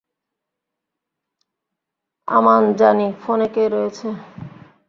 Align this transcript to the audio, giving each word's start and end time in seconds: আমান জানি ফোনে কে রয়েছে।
আমান 2.27 2.63
জানি 2.79 3.07
ফোনে 3.21 3.47
কে 3.53 3.63
রয়েছে। 3.67 4.07